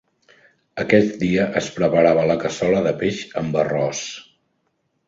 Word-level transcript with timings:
Aquest 0.83 1.13
dia 1.25 1.45
es 1.63 1.69
preparava 1.77 2.27
la 2.33 2.39
cassola 2.47 2.83
de 2.89 2.95
peix 3.05 3.25
amb 3.45 3.63
arròs. 3.67 4.07